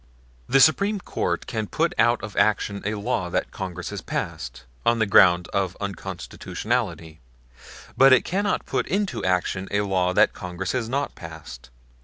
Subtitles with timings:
[0.49, 4.97] The Supreme Court can put out of action a law that Congress has passed, on
[4.97, 7.19] the ground of unconstitutionality;
[7.95, 11.69] but it cannot put into action a law that Congress has not passed.